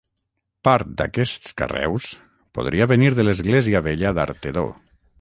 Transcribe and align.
Part 0.67 0.89
d'aquests 1.01 1.53
carreus 1.61 2.09
podria 2.59 2.91
venir 2.95 3.13
de 3.21 3.29
l'església 3.31 3.87
vella 3.91 4.19
d'Artedó. 4.21 4.69